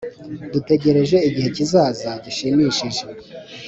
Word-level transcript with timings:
Dutegereje 0.53 1.17
igihe 1.27 1.47
kizaza 1.57 2.09
gishimishije 2.23 3.03